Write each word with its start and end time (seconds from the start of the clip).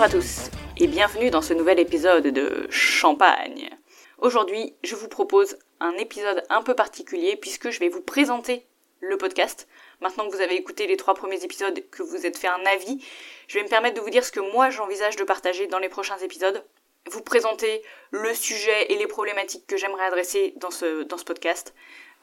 Bonjour 0.00 0.16
à 0.16 0.18
tous 0.18 0.50
et 0.78 0.86
bienvenue 0.86 1.28
dans 1.28 1.42
ce 1.42 1.52
nouvel 1.52 1.78
épisode 1.78 2.26
de 2.28 2.66
Champagne. 2.70 3.68
Aujourd'hui, 4.16 4.74
je 4.82 4.94
vous 4.94 5.08
propose 5.08 5.58
un 5.78 5.92
épisode 5.98 6.42
un 6.48 6.62
peu 6.62 6.72
particulier 6.74 7.36
puisque 7.36 7.68
je 7.68 7.78
vais 7.80 7.90
vous 7.90 8.00
présenter 8.00 8.66
le 9.00 9.18
podcast. 9.18 9.68
Maintenant 10.00 10.26
que 10.26 10.34
vous 10.34 10.40
avez 10.40 10.54
écouté 10.54 10.86
les 10.86 10.96
trois 10.96 11.12
premiers 11.12 11.44
épisodes, 11.44 11.84
que 11.90 12.02
vous 12.02 12.24
êtes 12.24 12.38
fait 12.38 12.48
un 12.48 12.64
avis, 12.64 13.04
je 13.46 13.58
vais 13.58 13.62
me 13.62 13.68
permettre 13.68 13.96
de 13.96 14.00
vous 14.00 14.08
dire 14.08 14.24
ce 14.24 14.32
que 14.32 14.40
moi 14.40 14.70
j'envisage 14.70 15.16
de 15.16 15.24
partager 15.24 15.66
dans 15.66 15.78
les 15.78 15.90
prochains 15.90 16.16
épisodes. 16.16 16.64
Vous 17.10 17.20
présenter 17.20 17.82
le 18.10 18.32
sujet 18.32 18.90
et 18.90 18.96
les 18.96 19.06
problématiques 19.06 19.66
que 19.66 19.76
j'aimerais 19.76 20.06
adresser 20.06 20.54
dans 20.56 20.70
ce, 20.70 21.02
dans 21.02 21.18
ce 21.18 21.24
podcast, 21.24 21.74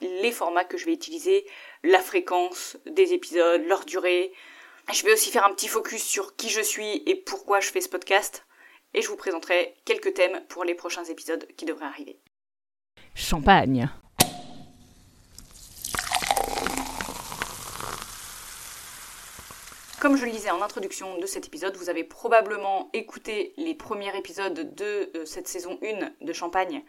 les 0.01 0.31
formats 0.31 0.65
que 0.65 0.79
je 0.79 0.85
vais 0.85 0.93
utiliser, 0.93 1.45
la 1.83 2.01
fréquence 2.01 2.77
des 2.87 3.13
épisodes, 3.13 3.61
leur 3.67 3.85
durée. 3.85 4.33
Je 4.93 5.03
vais 5.03 5.11
aussi 5.11 5.31
faire 5.31 5.45
un 5.45 5.53
petit 5.53 5.67
focus 5.67 6.01
sur 6.01 6.37
qui 6.37 6.49
je 6.49 6.61
suis 6.61 7.03
et 7.05 7.15
pourquoi 7.15 7.59
je 7.59 7.69
fais 7.69 7.81
ce 7.81 7.89
podcast. 7.89 8.45
Et 8.93 9.01
je 9.01 9.09
vous 9.09 9.17
présenterai 9.17 9.75
quelques 9.83 10.13
thèmes 10.13 10.41
pour 10.47 10.63
les 10.63 10.75
prochains 10.75 11.03
épisodes 11.03 11.45
qui 11.57 11.65
devraient 11.65 11.85
arriver. 11.85 12.21
Champagne. 13.13 13.89
Comme 19.99 20.15
je 20.15 20.23
le 20.23 20.31
disais 20.31 20.51
en 20.51 20.61
introduction 20.61 21.17
de 21.17 21.25
cet 21.25 21.47
épisode, 21.47 21.75
vous 21.75 21.89
avez 21.89 22.05
probablement 22.05 22.89
écouté 22.93 23.53
les 23.57 23.75
premiers 23.75 24.15
épisodes 24.17 24.73
de 24.73 25.11
euh, 25.15 25.25
cette 25.25 25.49
saison 25.49 25.77
1 25.83 26.11
de 26.25 26.33
Champagne 26.33 26.83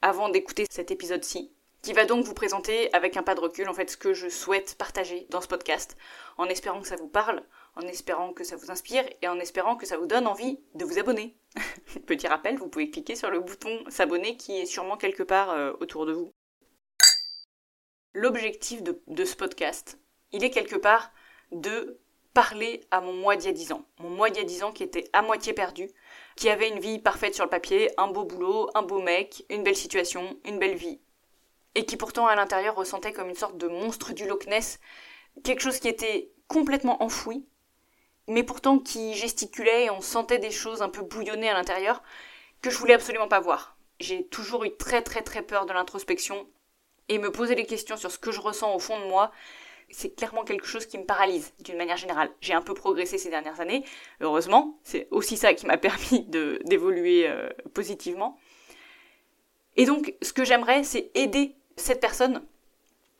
avant 0.00 0.28
d'écouter 0.28 0.66
cet 0.70 0.92
épisode-ci, 0.92 1.52
qui 1.82 1.92
va 1.92 2.04
donc 2.04 2.24
vous 2.24 2.34
présenter 2.34 2.92
avec 2.94 3.16
un 3.16 3.24
pas 3.24 3.34
de 3.34 3.40
recul 3.40 3.68
en 3.68 3.74
fait 3.74 3.90
ce 3.90 3.96
que 3.96 4.14
je 4.14 4.28
souhaite 4.28 4.76
partager 4.78 5.26
dans 5.30 5.40
ce 5.40 5.48
podcast, 5.48 5.96
en 6.38 6.46
espérant 6.46 6.80
que 6.80 6.86
ça 6.86 6.94
vous 6.94 7.08
parle, 7.08 7.42
en 7.74 7.82
espérant 7.82 8.32
que 8.32 8.44
ça 8.44 8.54
vous 8.54 8.70
inspire 8.70 9.04
et 9.20 9.26
en 9.26 9.40
espérant 9.40 9.76
que 9.76 9.84
ça 9.84 9.96
vous 9.96 10.06
donne 10.06 10.28
envie 10.28 10.60
de 10.76 10.84
vous 10.84 11.00
abonner. 11.00 11.36
Petit 12.06 12.28
rappel, 12.28 12.56
vous 12.56 12.68
pouvez 12.68 12.88
cliquer 12.88 13.16
sur 13.16 13.30
le 13.30 13.40
bouton 13.40 13.84
s'abonner 13.88 14.36
qui 14.36 14.60
est 14.60 14.66
sûrement 14.66 14.96
quelque 14.96 15.24
part 15.24 15.50
euh, 15.50 15.72
autour 15.80 16.06
de 16.06 16.12
vous. 16.12 16.32
L'objectif 18.14 18.82
de, 18.82 19.24
ce 19.24 19.34
podcast, 19.34 19.98
il 20.30 20.44
est 20.44 20.50
quelque 20.50 20.76
part 20.76 21.10
de 21.50 21.98
parler 22.32 22.86
à 22.90 23.00
mon 23.00 23.14
moi 23.14 23.36
d'il 23.36 23.46
y 23.46 23.50
a 23.50 23.54
10 23.54 23.72
ans. 23.72 23.86
Mon 23.98 24.10
moi 24.10 24.30
d'il 24.30 24.40
y 24.40 24.44
a 24.44 24.48
10 24.48 24.62
ans 24.64 24.72
qui 24.72 24.82
était 24.82 25.08
à 25.12 25.22
moitié 25.22 25.52
perdu, 25.52 25.88
qui 26.36 26.48
avait 26.48 26.68
une 26.68 26.78
vie 26.78 26.98
parfaite 26.98 27.34
sur 27.34 27.44
le 27.44 27.50
papier, 27.50 27.90
un 27.98 28.08
beau 28.08 28.24
boulot, 28.24 28.70
un 28.74 28.82
beau 28.82 29.00
mec, 29.00 29.44
une 29.50 29.62
belle 29.64 29.76
situation, 29.76 30.38
une 30.44 30.58
belle 30.58 30.76
vie. 30.76 31.00
Et 31.74 31.84
qui 31.84 31.96
pourtant 31.96 32.26
à 32.26 32.34
l'intérieur 32.34 32.74
ressentait 32.74 33.12
comme 33.12 33.28
une 33.28 33.34
sorte 33.34 33.56
de 33.56 33.68
monstre 33.68 34.12
du 34.12 34.26
Loch 34.26 34.46
Ness, 34.46 34.78
quelque 35.42 35.62
chose 35.62 35.78
qui 35.78 35.88
était 35.88 36.30
complètement 36.48 37.02
enfoui, 37.02 37.46
mais 38.28 38.42
pourtant 38.42 38.78
qui 38.78 39.14
gesticulait 39.14 39.86
et 39.86 39.90
on 39.90 40.00
sentait 40.00 40.38
des 40.38 40.50
choses 40.50 40.82
un 40.82 40.88
peu 40.88 41.02
bouillonnées 41.02 41.48
à 41.48 41.54
l'intérieur 41.54 42.02
que 42.60 42.70
je 42.70 42.78
voulais 42.78 42.94
absolument 42.94 43.28
pas 43.28 43.40
voir. 43.40 43.76
J'ai 44.00 44.26
toujours 44.26 44.64
eu 44.64 44.76
très 44.76 45.02
très 45.02 45.22
très 45.22 45.42
peur 45.42 45.66
de 45.66 45.72
l'introspection 45.72 46.46
et 47.08 47.18
me 47.18 47.30
poser 47.32 47.54
des 47.54 47.66
questions 47.66 47.96
sur 47.96 48.10
ce 48.10 48.18
que 48.18 48.30
je 48.30 48.40
ressens 48.40 48.74
au 48.74 48.78
fond 48.78 48.98
de 49.00 49.06
moi, 49.06 49.32
c'est 49.92 50.14
clairement 50.14 50.44
quelque 50.44 50.66
chose 50.66 50.86
qui 50.86 50.98
me 50.98 51.04
paralyse 51.04 51.52
d'une 51.60 51.76
manière 51.76 51.96
générale. 51.96 52.30
J'ai 52.40 52.54
un 52.54 52.62
peu 52.62 52.74
progressé 52.74 53.18
ces 53.18 53.30
dernières 53.30 53.60
années, 53.60 53.84
heureusement, 54.20 54.78
c'est 54.82 55.06
aussi 55.10 55.36
ça 55.36 55.54
qui 55.54 55.66
m'a 55.66 55.76
permis 55.78 56.26
d'évoluer 56.64 57.28
euh, 57.28 57.48
positivement. 57.74 58.38
Et 59.76 59.84
donc, 59.84 60.14
ce 60.22 60.32
que 60.32 60.44
j'aimerais, 60.44 60.84
c'est 60.84 61.10
aider 61.14 61.56
cette 61.76 62.00
personne 62.00 62.44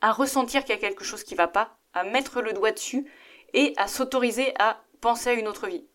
à 0.01 0.11
ressentir 0.11 0.63
qu'il 0.63 0.75
y 0.75 0.77
a 0.77 0.81
quelque 0.81 1.03
chose 1.03 1.23
qui 1.23 1.35
va 1.35 1.47
pas, 1.47 1.77
à 1.93 2.03
mettre 2.03 2.41
le 2.41 2.53
doigt 2.53 2.71
dessus 2.71 3.09
et 3.53 3.73
à 3.77 3.87
s'autoriser 3.87 4.53
à 4.59 4.81
penser 5.01 5.29
à 5.29 5.33
une 5.33 5.47
autre 5.47 5.67
vie. 5.67 5.85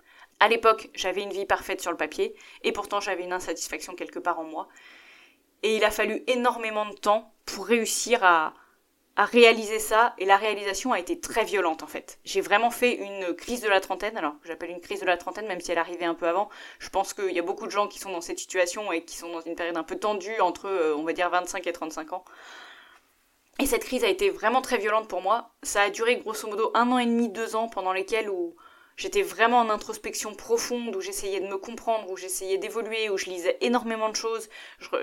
À 0.41 0.49
l'époque, 0.49 0.91
j'avais 0.95 1.23
une 1.23 1.33
vie 1.33 1.47
parfaite 1.47 1.81
sur 1.81 1.91
le 1.91 1.97
papier 1.97 2.35
et 2.63 2.73
pourtant 2.73 3.01
j'avais 3.01 3.25
une 3.25 3.33
insatisfaction 3.33 3.95
quelque 3.95 4.19
part 4.19 4.39
en 4.39 4.45
moi. 4.45 4.69
Et 5.63 5.77
il 5.77 5.85
a 5.85 5.91
fallu 5.91 6.23
énormément 6.27 6.87
de 6.87 6.95
temps 6.95 7.35
pour 7.45 7.67
réussir 7.67 8.23
à, 8.23 8.55
à 9.19 9.25
réaliser 9.25 9.81
ça 9.81 10.15
et 10.19 10.25
la 10.25 10.37
réalisation 10.37 10.93
a 10.93 11.01
été 11.01 11.19
très 11.19 11.45
violente 11.45 11.83
en 11.83 11.89
fait. 11.89 12.21
J'ai 12.25 12.41
vraiment 12.41 12.71
fait 12.71 12.95
une 12.95 13.35
crise 13.35 13.61
de 13.61 13.69
la 13.69 13.81
trentaine, 13.81 14.17
alors 14.17 14.35
j'appelle 14.45 14.71
une 14.71 14.81
crise 14.81 15.01
de 15.01 15.07
la 15.07 15.17
trentaine 15.17 15.49
même 15.49 15.61
si 15.61 15.73
elle 15.73 15.79
arrivait 15.79 16.05
un 16.05 16.15
peu 16.15 16.29
avant. 16.29 16.49
Je 16.79 16.89
pense 16.89 17.15
qu'il 17.15 17.33
y 17.33 17.39
a 17.41 17.43
beaucoup 17.43 17.67
de 17.67 17.73
gens 17.73 17.89
qui 17.89 17.99
sont 17.99 18.13
dans 18.13 18.21
cette 18.21 18.39
situation 18.39 18.93
et 18.93 19.05
qui 19.05 19.17
sont 19.17 19.33
dans 19.33 19.41
une 19.41 19.57
période 19.57 19.77
un 19.77 19.83
peu 19.83 19.97
tendue 19.97 20.41
entre 20.41 20.69
euh, 20.69 20.95
on 20.97 21.03
va 21.03 21.13
dire 21.13 21.29
25 21.31 21.67
et 21.67 21.73
35 21.73 22.13
ans. 22.13 22.25
Et 23.59 23.67
cette 23.67 23.83
crise 23.83 24.05
a 24.05 24.09
été 24.09 24.31
vraiment 24.31 24.63
très 24.63 24.79
violente 24.79 25.09
pour 25.09 25.21
moi. 25.21 25.51
Ça 25.65 25.83
a 25.83 25.91
duré 25.91 26.19
grosso 26.19 26.47
modo 26.49 26.71
un 26.75 26.89
an 26.93 26.99
et 26.99 27.07
demi, 27.07 27.29
deux 27.29 27.57
ans 27.57 27.69
pendant 27.69 27.93
lesquels 27.93 28.31
où 28.31 28.55
j'étais 28.97 29.23
vraiment 29.23 29.59
en 29.59 29.69
introspection 29.69 30.33
profonde, 30.35 30.95
où 30.95 31.01
j'essayais 31.01 31.41
de 31.41 31.49
me 31.49 31.57
comprendre, 31.57 32.09
où 32.09 32.17
j'essayais 32.17 32.59
d'évoluer, 32.59 33.11
où 33.11 33.19
je 33.19 33.27
lisais 33.27 33.59
énormément 33.63 34.11
de 34.11 34.17
choses, 34.17 34.49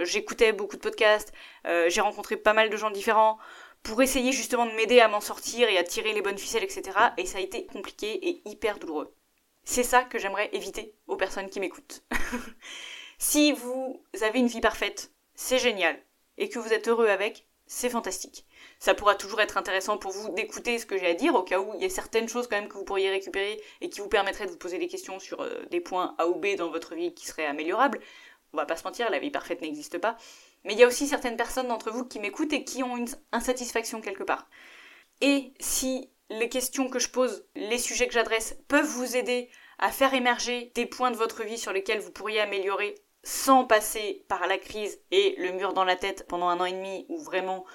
j'écoutais 0.03 0.53
beaucoup 0.53 0.77
de 0.77 0.81
podcasts, 0.81 1.33
euh, 1.65 1.89
j'ai 1.89 1.99
rencontré 2.01 2.37
pas 2.37 2.53
mal 2.53 2.69
de 2.69 2.77
gens 2.77 2.91
différents, 2.91 3.39
pour 3.85 4.01
essayer 4.01 4.31
justement 4.31 4.65
de 4.65 4.71
m'aider 4.71 4.99
à 4.99 5.07
m'en 5.07 5.21
sortir 5.21 5.69
et 5.69 5.77
à 5.77 5.83
tirer 5.83 6.11
les 6.11 6.23
bonnes 6.23 6.39
ficelles, 6.39 6.63
etc. 6.63 6.97
Et 7.17 7.25
ça 7.27 7.37
a 7.37 7.41
été 7.41 7.67
compliqué 7.67 8.27
et 8.27 8.41
hyper 8.49 8.79
douloureux. 8.79 9.13
C'est 9.63 9.83
ça 9.83 10.03
que 10.03 10.17
j'aimerais 10.17 10.49
éviter 10.53 10.95
aux 11.07 11.17
personnes 11.17 11.49
qui 11.49 11.59
m'écoutent. 11.59 12.03
si 13.19 13.51
vous 13.51 14.01
avez 14.21 14.39
une 14.39 14.47
vie 14.47 14.59
parfaite, 14.59 15.11
c'est 15.35 15.59
génial. 15.59 15.97
Et 16.37 16.49
que 16.49 16.57
vous 16.57 16.73
êtes 16.73 16.87
heureux 16.87 17.07
avec, 17.07 17.47
c'est 17.67 17.91
fantastique. 17.91 18.45
Ça 18.79 18.95
pourra 18.95 19.13
toujours 19.13 19.39
être 19.39 19.55
intéressant 19.55 19.99
pour 19.99 20.11
vous 20.11 20.29
d'écouter 20.29 20.79
ce 20.79 20.87
que 20.87 20.97
j'ai 20.97 21.07
à 21.07 21.13
dire, 21.13 21.35
au 21.35 21.43
cas 21.43 21.59
où 21.59 21.71
il 21.75 21.81
y 21.81 21.85
a 21.85 21.89
certaines 21.89 22.27
choses 22.27 22.47
quand 22.47 22.59
même 22.59 22.69
que 22.69 22.77
vous 22.77 22.85
pourriez 22.85 23.11
récupérer 23.11 23.61
et 23.81 23.89
qui 23.89 24.01
vous 24.01 24.09
permettraient 24.09 24.47
de 24.47 24.51
vous 24.51 24.57
poser 24.57 24.79
des 24.79 24.87
questions 24.87 25.19
sur 25.19 25.41
euh, 25.41 25.63
des 25.69 25.79
points 25.79 26.15
A 26.17 26.27
ou 26.27 26.35
B 26.35 26.55
dans 26.57 26.71
votre 26.71 26.95
vie 26.95 27.13
qui 27.13 27.27
seraient 27.27 27.45
améliorables. 27.45 27.99
On 28.51 28.57
va 28.57 28.65
pas 28.65 28.77
se 28.77 28.83
mentir, 28.83 29.11
la 29.11 29.19
vie 29.19 29.31
parfaite 29.31 29.61
n'existe 29.61 29.99
pas. 29.99 30.17
Mais 30.65 30.73
il 30.73 30.79
y 30.79 30.83
a 30.83 30.87
aussi 30.87 31.07
certaines 31.07 31.37
personnes 31.37 31.67
d'entre 31.67 31.91
vous 31.91 32.05
qui 32.05 32.19
m'écoutent 32.19 32.53
et 32.53 32.63
qui 32.63 32.83
ont 32.83 32.97
une 32.97 33.07
insatisfaction 33.31 34.01
quelque 34.01 34.23
part. 34.23 34.49
Et 35.21 35.53
si 35.59 36.11
les 36.29 36.49
questions 36.49 36.89
que 36.89 36.99
je 36.99 37.09
pose, 37.09 37.47
les 37.55 37.77
sujets 37.77 38.07
que 38.07 38.13
j'adresse 38.13 38.57
peuvent 38.67 38.85
vous 38.85 39.15
aider 39.15 39.49
à 39.77 39.91
faire 39.91 40.13
émerger 40.13 40.71
des 40.73 40.87
points 40.87 41.11
de 41.11 41.17
votre 41.17 41.43
vie 41.43 41.59
sur 41.59 41.71
lesquels 41.71 41.99
vous 41.99 42.11
pourriez 42.11 42.41
améliorer 42.41 42.95
sans 43.23 43.65
passer 43.65 44.25
par 44.27 44.47
la 44.47 44.57
crise 44.57 44.99
et 45.11 45.35
le 45.37 45.51
mur 45.51 45.73
dans 45.73 45.83
la 45.83 45.95
tête 45.95 46.25
pendant 46.27 46.49
un 46.49 46.59
an 46.59 46.65
et 46.65 46.73
demi 46.73 47.05
où 47.09 47.21
vraiment 47.21 47.65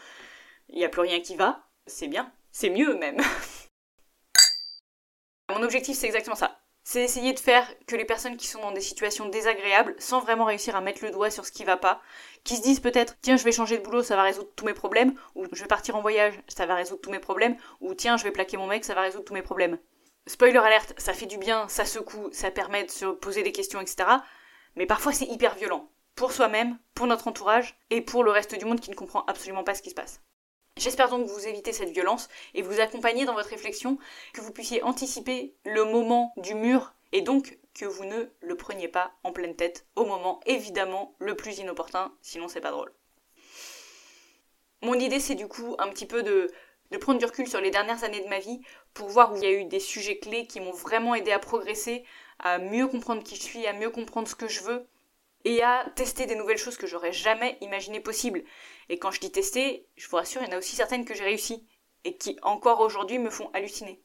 il 0.69 0.79
n'y 0.79 0.85
a 0.85 0.89
plus 0.89 1.03
rien 1.03 1.21
qui 1.21 1.37
va, 1.37 1.69
c'est 1.87 2.09
bien, 2.09 2.33
c'est 2.51 2.71
mieux 2.71 2.95
même. 2.95 3.21
Mon 5.49 5.63
objectif 5.63 5.97
c'est 5.97 6.07
exactement 6.07 6.37
ça 6.37 6.60
c'est 6.83 7.03
essayer 7.03 7.33
de 7.33 7.39
faire 7.39 7.67
que 7.87 7.97
les 7.97 8.05
personnes 8.05 8.37
qui 8.37 8.47
sont 8.47 8.61
dans 8.61 8.73
des 8.73 8.81
situations 8.81 9.29
désagréables, 9.29 9.95
sans 9.99 10.21
vraiment 10.21 10.47
réussir 10.47 10.75
à 10.77 10.81
mettre 10.81 11.05
le 11.05 11.11
doigt 11.11 11.31
sur 11.31 11.47
ce 11.47 11.53
qui 11.53 11.65
va 11.65 11.77
pas, 11.77 12.01
qui 12.45 12.57
se 12.57 12.63
disent 12.63 12.81
peut-être 12.81 13.17
tiens 13.23 13.37
je 13.37 13.45
vais 13.45 13.53
changer 13.53 13.79
de 13.79 13.83
boulot, 13.83 14.03
ça 14.03 14.17
va 14.17 14.23
résoudre 14.23 14.51
tous 14.57 14.65
mes 14.65 14.75
problèmes, 14.75 15.15
ou 15.35 15.47
je 15.53 15.63
vais 15.63 15.69
partir 15.69 15.97
en 15.97 16.01
voyage, 16.01 16.41
ça 16.49 16.67
va 16.67 16.75
résoudre 16.75 17.01
tous 17.01 17.11
mes 17.11 17.19
problèmes, 17.19 17.57
ou 17.81 17.95
tiens 17.95 18.17
je 18.17 18.25
vais 18.25 18.31
plaquer 18.31 18.57
mon 18.57 18.67
mec, 18.67 18.85
ça 18.85 18.95
va 18.95 19.03
résoudre 19.03 19.25
tous 19.25 19.35
mes 19.35 19.43
problèmes. 19.43 19.79
Spoiler 20.27 20.59
alerte, 20.59 20.95
ça 20.99 21.13
fait 21.13 21.27
du 21.27 21.39
bien, 21.39 21.69
ça 21.69 21.85
secoue, 21.85 22.29
ça 22.33 22.51
permet 22.51 22.85
de 22.85 22.91
se 22.91 23.07
poser 23.07 23.43
des 23.43 23.53
questions, 23.53 23.81
etc. 23.81 24.09
Mais 24.77 24.87
parfois 24.87 25.13
c'est 25.13 25.27
hyper 25.27 25.55
violent. 25.55 25.91
Pour 26.15 26.33
soi-même, 26.33 26.79
pour 26.95 27.07
notre 27.07 27.29
entourage, 27.29 27.79
et 27.91 28.01
pour 28.01 28.25
le 28.25 28.31
reste 28.31 28.55
du 28.55 28.65
monde 28.65 28.81
qui 28.81 28.91
ne 28.91 28.97
comprend 28.97 29.25
absolument 29.27 29.65
pas 29.65 29.75
ce 29.75 29.83
qui 29.83 29.91
se 29.91 29.95
passe. 29.95 30.21
J'espère 30.81 31.11
donc 31.11 31.27
que 31.27 31.31
vous 31.31 31.47
évitez 31.47 31.75
cette 31.75 31.91
violence 31.91 32.31
et 32.55 32.63
vous 32.63 32.81
accompagner 32.81 33.27
dans 33.27 33.35
votre 33.35 33.51
réflexion, 33.51 33.99
que 34.33 34.41
vous 34.41 34.51
puissiez 34.51 34.83
anticiper 34.83 35.55
le 35.67 35.85
moment 35.85 36.33
du 36.39 36.55
mur 36.55 36.95
et 37.13 37.21
donc 37.21 37.59
que 37.75 37.85
vous 37.85 38.07
ne 38.07 38.25
le 38.41 38.57
preniez 38.57 38.89
pas 38.89 39.13
en 39.23 39.31
pleine 39.31 39.55
tête 39.55 39.85
au 39.95 40.07
moment 40.07 40.41
évidemment 40.47 41.15
le 41.19 41.37
plus 41.37 41.59
inopportun, 41.59 42.15
sinon 42.23 42.49
c'est 42.49 42.63
pas 42.63 42.71
drôle. 42.71 42.95
Mon 44.81 44.95
idée 44.95 45.21
c'est 45.21 45.35
du 45.35 45.49
coup 45.49 45.77
un 45.79 45.89
petit 45.91 46.07
peu 46.07 46.23
de, 46.23 46.51
de 46.93 46.97
prendre 46.97 47.19
du 47.19 47.27
recul 47.27 47.47
sur 47.47 47.61
les 47.61 47.71
dernières 47.71 48.03
années 48.03 48.25
de 48.25 48.31
ma 48.31 48.39
vie 48.39 48.63
pour 48.95 49.09
voir 49.09 49.35
où 49.35 49.37
il 49.37 49.43
y 49.43 49.47
a 49.47 49.53
eu 49.53 49.67
des 49.67 49.81
sujets 49.81 50.17
clés 50.17 50.47
qui 50.47 50.61
m'ont 50.61 50.73
vraiment 50.73 51.15
aidé 51.15 51.31
à 51.31 51.39
progresser, 51.39 52.07
à 52.39 52.57
mieux 52.57 52.87
comprendre 52.87 53.23
qui 53.23 53.37
je 53.37 53.43
suis, 53.43 53.67
à 53.67 53.75
mieux 53.75 53.91
comprendre 53.91 54.29
ce 54.29 54.35
que 54.35 54.49
je 54.49 54.63
veux 54.63 54.87
et 55.45 55.63
à 55.63 55.87
tester 55.97 56.27
des 56.27 56.35
nouvelles 56.35 56.59
choses 56.59 56.77
que 56.77 56.87
j'aurais 56.87 57.13
jamais 57.13 57.59
imaginé 57.61 58.01
possibles. 58.01 58.43
Et 58.89 58.99
quand 58.99 59.11
je 59.11 59.21
dis 59.21 59.33
tester, 59.33 59.87
je 59.97 60.09
vous 60.09 60.17
rassure, 60.17 60.43
il 60.43 60.49
y 60.49 60.51
en 60.51 60.57
a 60.57 60.59
aussi 60.59 60.77
certaines 60.77 61.05
que 61.05 61.15
j'ai 61.15 61.25
réussi 61.25 61.67
et 62.05 62.17
qui 62.17 62.39
encore 62.43 62.81
aujourd'hui 62.81 63.19
me 63.19 63.31
font 63.31 63.51
halluciner. 63.53 64.03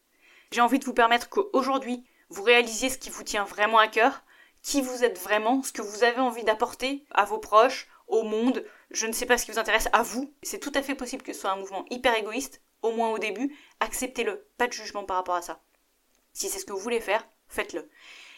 J'ai 0.51 0.61
envie 0.61 0.79
de 0.79 0.85
vous 0.85 0.93
permettre 0.93 1.29
qu'aujourd'hui, 1.29 2.05
vous 2.29 2.43
réalisiez 2.43 2.89
ce 2.89 2.97
qui 2.97 3.09
vous 3.09 3.23
tient 3.23 3.45
vraiment 3.45 3.79
à 3.79 3.87
cœur, 3.87 4.23
qui 4.61 4.81
vous 4.81 5.03
êtes 5.03 5.19
vraiment, 5.19 5.61
ce 5.63 5.71
que 5.71 5.81
vous 5.81 6.03
avez 6.03 6.19
envie 6.19 6.43
d'apporter 6.43 7.05
à 7.11 7.25
vos 7.25 7.37
proches, 7.37 7.87
au 8.07 8.23
monde, 8.23 8.63
je 8.91 9.07
ne 9.07 9.11
sais 9.11 9.25
pas 9.25 9.37
ce 9.37 9.45
qui 9.45 9.51
vous 9.51 9.59
intéresse 9.59 9.89
à 9.93 10.03
vous. 10.03 10.33
C'est 10.43 10.59
tout 10.59 10.71
à 10.75 10.81
fait 10.81 10.95
possible 10.95 11.23
que 11.23 11.33
ce 11.33 11.41
soit 11.41 11.51
un 11.51 11.57
mouvement 11.57 11.85
hyper 11.89 12.15
égoïste, 12.15 12.61
au 12.81 12.91
moins 12.91 13.09
au 13.09 13.17
début, 13.17 13.55
acceptez-le, 13.79 14.47
pas 14.57 14.67
de 14.67 14.73
jugement 14.73 15.05
par 15.05 15.17
rapport 15.17 15.35
à 15.35 15.41
ça. 15.41 15.63
Si 16.33 16.49
c'est 16.49 16.59
ce 16.59 16.65
que 16.65 16.73
vous 16.73 16.79
voulez 16.79 16.99
faire, 16.99 17.27
faites-le. 17.47 17.89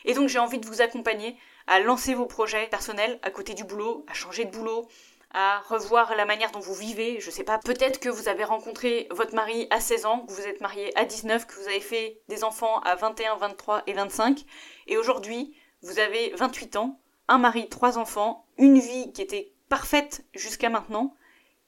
Et 0.06 0.14
donc 0.14 0.30
j'ai 0.30 0.40
envie 0.40 0.60
de 0.60 0.66
vous 0.66 0.82
accompagner 0.82 1.38
à 1.68 1.80
lancer 1.80 2.14
vos 2.14 2.26
projets 2.26 2.68
personnels 2.68 3.20
à 3.22 3.30
côté 3.30 3.54
du 3.54 3.64
boulot, 3.64 4.06
à 4.08 4.14
changer 4.14 4.46
de 4.46 4.52
boulot, 4.52 4.88
à 5.34 5.60
revoir 5.68 6.16
la 6.16 6.26
manière 6.26 6.52
dont 6.52 6.60
vous 6.60 6.74
vivez. 6.74 7.20
Je 7.20 7.30
sais 7.30 7.44
pas, 7.44 7.60
peut-être 7.60 8.00
que 8.00 8.10
vous 8.10 8.28
avez 8.28 8.44
rencontré 8.44 9.08
votre 9.12 9.36
mari 9.36 9.68
à 9.70 9.80
16 9.80 10.06
ans, 10.06 10.20
que 10.26 10.32
vous 10.32 10.42
êtes 10.42 10.62
marié 10.62 10.98
à 10.98 11.06
19, 11.06 11.46
que 11.46 11.56
vous 11.56 11.68
avez 11.68 11.82
fait 11.82 12.22
des 12.30 12.44
enfants 12.44 12.80
à 12.80 12.96
21, 12.96 13.36
23 13.36 13.84
et 13.88 13.94
25, 13.94 14.46
et 14.88 14.98
aujourd'hui, 14.98 15.54
Vous 15.84 16.00
avez 16.00 16.32
28 16.36 16.76
ans, 16.78 17.00
un 17.28 17.38
mari, 17.38 17.70
trois 17.70 18.00
enfants, 18.00 18.48
une 18.58 18.80
vie 18.80 19.14
qui 19.14 19.22
était 19.22 19.54
parfaite 19.70 20.26
jusqu'à 20.34 20.70
maintenant, 20.70 21.16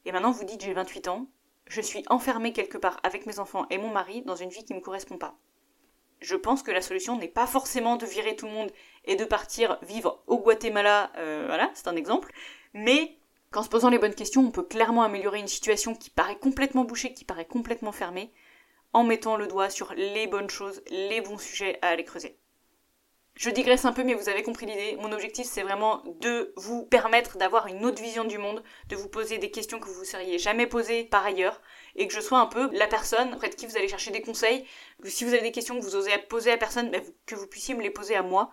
et 0.05 0.11
maintenant 0.11 0.31
vous 0.31 0.45
dites 0.45 0.63
j'ai 0.63 0.73
28 0.73 1.07
ans, 1.09 1.27
je 1.67 1.79
suis 1.79 2.03
enfermée 2.09 2.51
quelque 2.51 2.79
part 2.79 2.99
avec 3.03 3.27
mes 3.27 3.37
enfants 3.37 3.67
et 3.69 3.77
mon 3.77 3.91
mari 3.91 4.23
dans 4.23 4.35
une 4.35 4.49
vie 4.49 4.65
qui 4.65 4.73
ne 4.73 4.79
me 4.79 4.83
correspond 4.83 5.19
pas. 5.19 5.35
Je 6.19 6.35
pense 6.35 6.63
que 6.63 6.71
la 6.71 6.81
solution 6.81 7.17
n'est 7.17 7.27
pas 7.27 7.47
forcément 7.47 7.95
de 7.95 8.05
virer 8.05 8.35
tout 8.35 8.45
le 8.45 8.51
monde 8.51 8.71
et 9.05 9.15
de 9.15 9.25
partir 9.25 9.79
vivre 9.81 10.21
au 10.27 10.39
Guatemala, 10.39 11.11
euh, 11.17 11.45
voilà, 11.47 11.71
c'est 11.73 11.87
un 11.87 11.95
exemple, 11.95 12.31
mais 12.73 13.17
qu'en 13.51 13.63
se 13.63 13.69
posant 13.69 13.89
les 13.89 13.99
bonnes 13.99 14.15
questions, 14.15 14.45
on 14.45 14.51
peut 14.51 14.63
clairement 14.63 15.03
améliorer 15.03 15.39
une 15.39 15.47
situation 15.47 15.95
qui 15.95 16.09
paraît 16.09 16.37
complètement 16.37 16.83
bouchée, 16.83 17.13
qui 17.13 17.25
paraît 17.25 17.45
complètement 17.45 17.91
fermée, 17.91 18.31
en 18.93 19.03
mettant 19.03 19.37
le 19.37 19.47
doigt 19.47 19.69
sur 19.69 19.93
les 19.93 20.27
bonnes 20.27 20.49
choses, 20.49 20.81
les 20.89 21.21
bons 21.21 21.37
sujets 21.37 21.79
à 21.81 21.89
aller 21.89 22.03
creuser. 22.03 22.37
Je 23.39 23.49
digresse 23.49 23.85
un 23.85 23.93
peu, 23.93 24.03
mais 24.03 24.15
vous 24.15 24.27
avez 24.27 24.43
compris 24.43 24.65
l'idée. 24.65 24.97
Mon 24.97 25.13
objectif, 25.13 25.47
c'est 25.47 25.61
vraiment 25.61 26.03
de 26.19 26.51
vous 26.57 26.83
permettre 26.85 27.37
d'avoir 27.37 27.67
une 27.67 27.85
autre 27.85 28.03
vision 28.03 28.25
du 28.25 28.37
monde, 28.37 28.61
de 28.89 28.97
vous 28.97 29.07
poser 29.07 29.37
des 29.37 29.49
questions 29.49 29.79
que 29.79 29.87
vous 29.87 30.01
ne 30.01 30.05
seriez 30.05 30.37
jamais 30.37 30.67
posées 30.67 31.05
par 31.05 31.25
ailleurs, 31.25 31.61
et 31.95 32.05
que 32.05 32.13
je 32.13 32.19
sois 32.19 32.39
un 32.39 32.47
peu 32.47 32.69
la 32.73 32.85
personne 32.85 33.33
auprès 33.33 33.47
de 33.47 33.55
qui 33.55 33.65
vous 33.65 33.77
allez 33.77 33.87
chercher 33.87 34.11
des 34.11 34.21
conseils. 34.21 34.67
Si 35.05 35.23
vous 35.23 35.33
avez 35.33 35.41
des 35.41 35.53
questions 35.53 35.79
que 35.79 35.85
vous 35.85 35.95
osez 35.95 36.11
poser 36.27 36.51
à 36.51 36.57
personne, 36.57 36.91
ben, 36.91 37.01
que 37.25 37.35
vous 37.35 37.47
puissiez 37.47 37.75
me 37.75 37.81
les 37.81 37.89
poser 37.89 38.17
à 38.17 38.23
moi. 38.23 38.51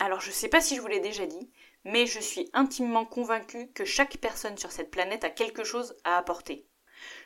Alors, 0.00 0.20
je 0.20 0.30
sais 0.30 0.48
pas 0.48 0.60
si 0.60 0.76
je 0.76 0.82
vous 0.82 0.86
l'ai 0.86 1.00
déjà 1.00 1.24
dit, 1.24 1.50
mais 1.84 2.04
je 2.04 2.20
suis 2.20 2.50
intimement 2.52 3.06
convaincue 3.06 3.70
que 3.72 3.86
chaque 3.86 4.18
personne 4.18 4.58
sur 4.58 4.70
cette 4.70 4.90
planète 4.90 5.24
a 5.24 5.30
quelque 5.30 5.64
chose 5.64 5.96
à 6.04 6.18
apporter. 6.18 6.66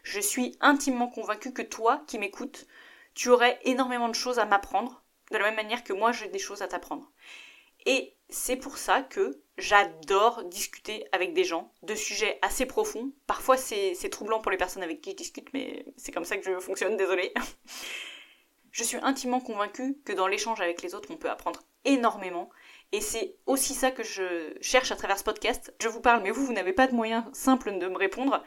Je 0.04 0.20
suis 0.20 0.56
intimement 0.60 1.08
convaincue 1.08 1.52
que 1.52 1.62
toi, 1.62 2.04
qui 2.06 2.20
m'écoutes, 2.20 2.68
tu 3.14 3.30
aurais 3.30 3.58
énormément 3.64 4.08
de 4.08 4.14
choses 4.14 4.38
à 4.38 4.44
m'apprendre, 4.44 5.01
de 5.32 5.38
la 5.38 5.44
même 5.44 5.56
manière 5.56 5.84
que 5.84 5.92
moi 5.92 6.12
j'ai 6.12 6.28
des 6.28 6.38
choses 6.38 6.62
à 6.62 6.68
t'apprendre. 6.68 7.10
Et 7.84 8.14
c'est 8.28 8.56
pour 8.56 8.78
ça 8.78 9.02
que 9.02 9.42
j'adore 9.58 10.44
discuter 10.44 11.04
avec 11.12 11.34
des 11.34 11.44
gens 11.44 11.72
de 11.82 11.94
sujets 11.94 12.38
assez 12.42 12.66
profonds. 12.66 13.12
Parfois 13.26 13.56
c'est 13.56 14.10
troublant 14.10 14.40
pour 14.40 14.50
les 14.50 14.56
personnes 14.56 14.82
avec 14.82 15.00
qui 15.00 15.10
je 15.10 15.16
discute, 15.16 15.52
mais 15.52 15.84
c'est 15.96 16.12
comme 16.12 16.24
ça 16.24 16.36
que 16.36 16.44
je 16.44 16.58
fonctionne, 16.60 16.96
désolé. 16.96 17.32
je 18.70 18.84
suis 18.84 18.98
intimement 19.02 19.40
convaincue 19.40 19.98
que 20.04 20.12
dans 20.12 20.26
l'échange 20.26 20.60
avec 20.60 20.82
les 20.82 20.94
autres, 20.94 21.10
on 21.10 21.16
peut 21.16 21.30
apprendre 21.30 21.60
énormément. 21.84 22.50
Et 22.92 23.00
c'est 23.00 23.36
aussi 23.46 23.74
ça 23.74 23.90
que 23.90 24.02
je 24.02 24.54
cherche 24.60 24.92
à 24.92 24.96
travers 24.96 25.18
ce 25.18 25.24
podcast. 25.24 25.74
Je 25.80 25.88
vous 25.88 26.00
parle, 26.00 26.22
mais 26.22 26.30
vous, 26.30 26.44
vous 26.44 26.52
n'avez 26.52 26.72
pas 26.72 26.86
de 26.86 26.94
moyen 26.94 27.28
simple 27.32 27.78
de 27.78 27.88
me 27.88 27.96
répondre. 27.96 28.44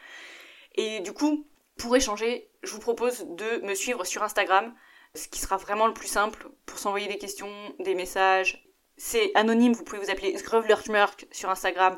Et 0.75 0.99
du 1.01 1.13
coup, 1.13 1.47
pour 1.77 1.95
échanger, 1.95 2.49
je 2.63 2.71
vous 2.71 2.79
propose 2.79 3.25
de 3.27 3.65
me 3.65 3.73
suivre 3.73 4.05
sur 4.05 4.23
Instagram 4.23 4.73
ce 5.15 5.27
qui 5.27 5.39
sera 5.39 5.57
vraiment 5.57 5.87
le 5.87 5.93
plus 5.93 6.07
simple 6.07 6.47
pour 6.65 6.77
s'envoyer 6.77 7.07
des 7.07 7.17
questions, 7.17 7.51
des 7.79 7.95
messages. 7.95 8.67
C'est 8.97 9.31
anonyme, 9.35 9.73
vous 9.73 9.83
pouvez 9.83 9.99
vous 9.99 10.11
appeler 10.11 10.37
Sgrevlerchmerk 10.37 11.27
sur 11.31 11.49
Instagram. 11.49 11.97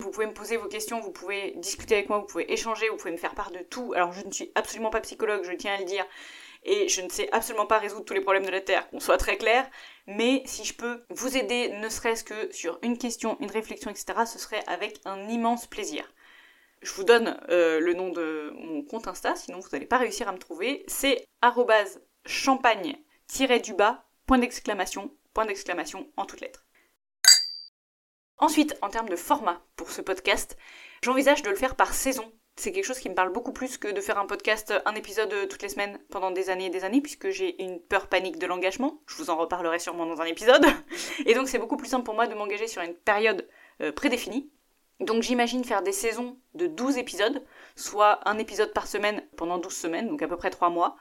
Vous 0.00 0.10
pouvez 0.10 0.26
me 0.26 0.34
poser 0.34 0.56
vos 0.56 0.68
questions, 0.68 1.00
vous 1.00 1.12
pouvez 1.12 1.52
discuter 1.56 1.94
avec 1.94 2.08
moi, 2.08 2.18
vous 2.18 2.26
pouvez 2.26 2.52
échanger, 2.52 2.88
vous 2.88 2.96
pouvez 2.96 3.12
me 3.12 3.16
faire 3.16 3.34
part 3.34 3.52
de 3.52 3.60
tout. 3.60 3.92
Alors 3.94 4.12
je 4.12 4.26
ne 4.26 4.32
suis 4.32 4.50
absolument 4.54 4.90
pas 4.90 5.00
psychologue, 5.00 5.44
je 5.44 5.52
tiens 5.52 5.74
à 5.74 5.78
le 5.78 5.84
dire, 5.84 6.04
et 6.64 6.88
je 6.88 7.00
ne 7.02 7.08
sais 7.08 7.30
absolument 7.32 7.66
pas 7.66 7.78
résoudre 7.78 8.04
tous 8.04 8.14
les 8.14 8.20
problèmes 8.20 8.46
de 8.46 8.50
la 8.50 8.60
Terre, 8.60 8.88
qu'on 8.90 9.00
soit 9.00 9.18
très 9.18 9.36
clair, 9.36 9.68
mais 10.06 10.42
si 10.46 10.64
je 10.64 10.74
peux 10.74 11.04
vous 11.10 11.36
aider, 11.36 11.68
ne 11.68 11.88
serait-ce 11.88 12.24
que 12.24 12.52
sur 12.52 12.78
une 12.82 12.98
question, 12.98 13.36
une 13.40 13.50
réflexion, 13.50 13.90
etc., 13.90 14.24
ce 14.26 14.38
serait 14.38 14.64
avec 14.66 15.00
un 15.04 15.28
immense 15.28 15.66
plaisir. 15.66 16.10
Je 16.82 16.92
vous 16.92 17.04
donne 17.04 17.40
euh, 17.48 17.80
le 17.80 17.94
nom 17.94 18.10
de 18.10 18.52
mon 18.56 18.82
compte 18.82 19.08
Insta, 19.08 19.36
sinon 19.36 19.60
vous 19.60 19.68
n'allez 19.72 19.86
pas 19.86 19.98
réussir 19.98 20.28
à 20.28 20.32
me 20.32 20.38
trouver. 20.38 20.84
C'est 20.86 21.24
champagne 22.26 22.96
du 23.62 23.74
bas, 23.74 24.04
point 24.26 24.38
d'exclamation, 24.38 25.10
point 25.32 25.46
d'exclamation 25.46 26.08
en 26.16 26.24
toutes 26.24 26.40
lettres. 26.40 26.64
Ensuite, 28.38 28.76
en 28.82 28.88
termes 28.88 29.08
de 29.08 29.16
format 29.16 29.60
pour 29.76 29.90
ce 29.90 30.00
podcast, 30.00 30.56
j'envisage 31.02 31.42
de 31.42 31.50
le 31.50 31.56
faire 31.56 31.76
par 31.76 31.94
saison. 31.94 32.32
C'est 32.56 32.70
quelque 32.70 32.84
chose 32.84 33.00
qui 33.00 33.08
me 33.08 33.14
parle 33.14 33.32
beaucoup 33.32 33.52
plus 33.52 33.78
que 33.78 33.88
de 33.88 34.00
faire 34.00 34.18
un 34.18 34.26
podcast, 34.26 34.72
un 34.86 34.94
épisode 34.94 35.48
toutes 35.48 35.62
les 35.62 35.68
semaines 35.68 35.98
pendant 36.10 36.30
des 36.30 36.50
années 36.50 36.66
et 36.66 36.70
des 36.70 36.84
années, 36.84 37.00
puisque 37.00 37.30
j'ai 37.30 37.60
une 37.62 37.80
peur 37.80 38.06
panique 38.06 38.38
de 38.38 38.46
l'engagement. 38.46 39.00
Je 39.06 39.16
vous 39.16 39.30
en 39.30 39.36
reparlerai 39.36 39.80
sûrement 39.80 40.06
dans 40.06 40.20
un 40.20 40.26
épisode. 40.26 40.64
Et 41.26 41.34
donc 41.34 41.48
c'est 41.48 41.58
beaucoup 41.58 41.76
plus 41.76 41.88
simple 41.88 42.04
pour 42.04 42.14
moi 42.14 42.28
de 42.28 42.34
m'engager 42.34 42.68
sur 42.68 42.82
une 42.82 42.94
période 42.94 43.48
euh, 43.80 43.90
prédéfinie. 43.90 44.50
Donc 45.00 45.22
j'imagine 45.22 45.64
faire 45.64 45.82
des 45.82 45.92
saisons 45.92 46.38
de 46.54 46.68
12 46.68 46.98
épisodes, 46.98 47.44
soit 47.74 48.20
un 48.28 48.38
épisode 48.38 48.72
par 48.72 48.86
semaine 48.86 49.26
pendant 49.36 49.58
12 49.58 49.74
semaines, 49.74 50.08
donc 50.08 50.22
à 50.22 50.28
peu 50.28 50.36
près 50.36 50.50
3 50.50 50.70
mois 50.70 50.96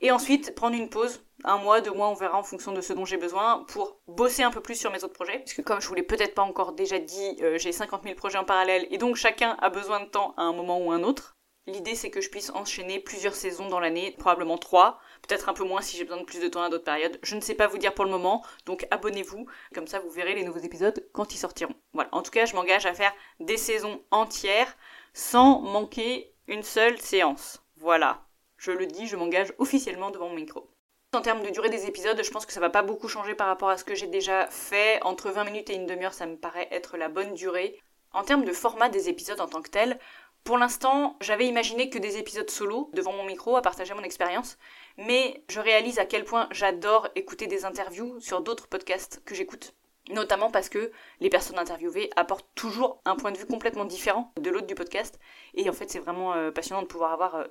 et 0.00 0.10
ensuite 0.10 0.54
prendre 0.54 0.76
une 0.76 0.88
pause, 0.88 1.24
un 1.44 1.58
mois, 1.58 1.80
deux 1.80 1.92
mois, 1.92 2.08
on 2.08 2.14
verra 2.14 2.38
en 2.38 2.42
fonction 2.42 2.72
de 2.72 2.80
ce 2.80 2.92
dont 2.92 3.04
j'ai 3.04 3.16
besoin, 3.16 3.64
pour 3.68 4.00
bosser 4.06 4.42
un 4.42 4.50
peu 4.50 4.60
plus 4.60 4.76
sur 4.76 4.90
mes 4.90 5.04
autres 5.04 5.14
projets, 5.14 5.40
puisque 5.40 5.62
comme 5.62 5.80
je 5.80 5.88
vous 5.88 5.94
l'ai 5.94 6.02
peut-être 6.02 6.34
pas 6.34 6.42
encore 6.42 6.72
déjà 6.72 6.98
dit, 6.98 7.36
euh, 7.42 7.58
j'ai 7.58 7.72
50 7.72 8.02
000 8.02 8.14
projets 8.14 8.38
en 8.38 8.44
parallèle, 8.44 8.86
et 8.90 8.98
donc 8.98 9.16
chacun 9.16 9.56
a 9.60 9.70
besoin 9.70 10.00
de 10.00 10.06
temps 10.06 10.34
à 10.36 10.42
un 10.42 10.52
moment 10.52 10.78
ou 10.78 10.92
un 10.92 11.02
autre. 11.02 11.34
L'idée 11.66 11.94
c'est 11.94 12.10
que 12.10 12.20
je 12.20 12.28
puisse 12.28 12.50
enchaîner 12.50 13.00
plusieurs 13.00 13.34
saisons 13.34 13.68
dans 13.68 13.80
l'année, 13.80 14.14
probablement 14.18 14.58
trois, 14.58 15.00
peut-être 15.26 15.48
un 15.48 15.54
peu 15.54 15.64
moins 15.64 15.80
si 15.80 15.96
j'ai 15.96 16.04
besoin 16.04 16.20
de 16.20 16.26
plus 16.26 16.40
de 16.40 16.48
temps 16.48 16.62
à 16.62 16.68
d'autres 16.68 16.84
périodes. 16.84 17.18
Je 17.22 17.36
ne 17.36 17.40
sais 17.40 17.54
pas 17.54 17.68
vous 17.68 17.78
dire 17.78 17.94
pour 17.94 18.04
le 18.04 18.10
moment, 18.10 18.44
donc 18.66 18.86
abonnez-vous, 18.90 19.46
comme 19.74 19.86
ça 19.86 19.98
vous 19.98 20.10
verrez 20.10 20.34
les 20.34 20.44
nouveaux 20.44 20.58
épisodes 20.58 21.08
quand 21.14 21.32
ils 21.32 21.38
sortiront. 21.38 21.74
Voilà, 21.94 22.10
en 22.12 22.20
tout 22.20 22.30
cas 22.30 22.44
je 22.44 22.54
m'engage 22.54 22.84
à 22.84 22.92
faire 22.92 23.14
des 23.40 23.56
saisons 23.56 24.02
entières 24.10 24.76
sans 25.14 25.60
manquer 25.60 26.34
une 26.48 26.62
seule 26.62 27.00
séance. 27.00 27.62
Voilà, 27.78 28.23
je 28.64 28.70
le 28.70 28.86
dis, 28.86 29.06
je 29.06 29.16
m'engage 29.16 29.52
officiellement 29.58 30.10
devant 30.10 30.28
mon 30.28 30.36
micro. 30.36 30.70
En 31.14 31.20
termes 31.20 31.42
de 31.42 31.50
durée 31.50 31.68
des 31.68 31.86
épisodes, 31.86 32.20
je 32.22 32.30
pense 32.30 32.46
que 32.46 32.52
ça 32.52 32.60
va 32.60 32.70
pas 32.70 32.82
beaucoup 32.82 33.08
changer 33.08 33.34
par 33.34 33.46
rapport 33.46 33.68
à 33.68 33.76
ce 33.76 33.84
que 33.84 33.94
j'ai 33.94 34.06
déjà 34.06 34.46
fait. 34.48 35.00
Entre 35.02 35.30
20 35.30 35.44
minutes 35.44 35.70
et 35.70 35.74
une 35.74 35.86
demi-heure, 35.86 36.14
ça 36.14 36.26
me 36.26 36.36
paraît 36.36 36.68
être 36.70 36.96
la 36.96 37.08
bonne 37.08 37.34
durée. 37.34 37.78
En 38.12 38.24
termes 38.24 38.44
de 38.44 38.52
format 38.52 38.88
des 38.88 39.08
épisodes 39.08 39.40
en 39.40 39.46
tant 39.46 39.60
que 39.60 39.70
tel, 39.70 39.98
pour 40.44 40.58
l'instant, 40.58 41.16
j'avais 41.20 41.46
imaginé 41.46 41.90
que 41.90 41.98
des 41.98 42.16
épisodes 42.16 42.50
solo 42.50 42.90
devant 42.94 43.12
mon 43.12 43.24
micro 43.24 43.56
à 43.56 43.62
partager 43.62 43.94
mon 43.94 44.02
expérience, 44.02 44.58
mais 44.96 45.44
je 45.48 45.60
réalise 45.60 45.98
à 45.98 46.04
quel 46.06 46.24
point 46.24 46.48
j'adore 46.50 47.08
écouter 47.14 47.46
des 47.46 47.64
interviews 47.64 48.20
sur 48.20 48.40
d'autres 48.40 48.68
podcasts 48.68 49.22
que 49.24 49.34
j'écoute. 49.34 49.74
Notamment 50.10 50.50
parce 50.50 50.68
que 50.68 50.90
les 51.20 51.30
personnes 51.30 51.58
interviewées 51.58 52.10
apportent 52.16 52.48
toujours 52.54 53.00
un 53.04 53.16
point 53.16 53.32
de 53.32 53.38
vue 53.38 53.46
complètement 53.46 53.86
différent 53.86 54.32
de 54.38 54.50
l'autre 54.50 54.66
du 54.66 54.74
podcast. 54.74 55.18
Et 55.54 55.68
en 55.70 55.72
fait, 55.72 55.90
c'est 55.90 55.98
vraiment 55.98 56.34
euh, 56.34 56.50
passionnant 56.50 56.82
de 56.82 56.86
pouvoir 56.86 57.12
avoir 57.12 57.36
euh, 57.36 57.44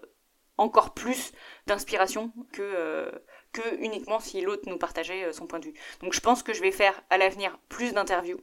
encore 0.58 0.94
plus 0.94 1.32
d'inspiration 1.68 2.32
que, 2.52 2.62
euh, 2.62 3.12
que 3.52 3.76
uniquement 3.80 4.20
si 4.20 4.42
l'autre 4.42 4.70
nous 4.70 4.78
partageait 4.78 5.26
euh, 5.26 5.32
son 5.32 5.48
point 5.48 5.60
de 5.60 5.66
vue. 5.66 5.74
Donc 6.02 6.14
je 6.14 6.20
pense 6.20 6.44
que 6.44 6.54
je 6.54 6.62
vais 6.62 6.72
faire 6.72 7.02
à 7.10 7.18
l'avenir 7.18 7.58
plus 7.70 7.94
d'interviews. 7.94 8.40